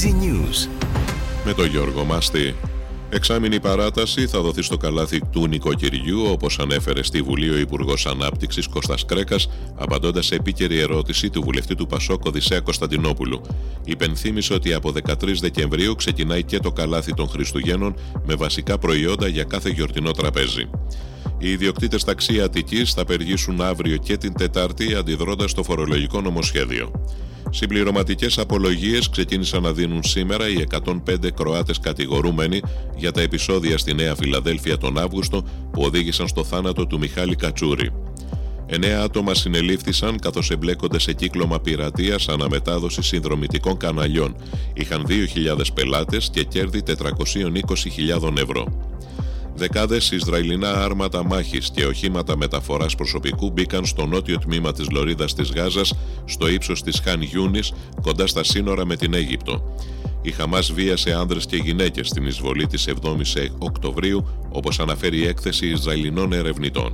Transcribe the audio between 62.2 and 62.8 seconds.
εισβολή